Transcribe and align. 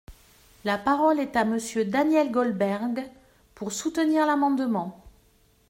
La 0.63 0.79
parole 0.79 1.19
est 1.19 1.35
à 1.35 1.45
Monsieur 1.45 1.85
Daniel 1.85 2.31
Goldberg, 2.31 3.07
pour 3.53 3.71
soutenir 3.71 4.25
l’amendement. 4.25 4.99